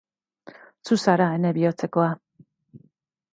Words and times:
Zu 0.87 0.97
zara 1.03 1.27
ene 1.35 1.51
bihotzekoa. 1.59 2.09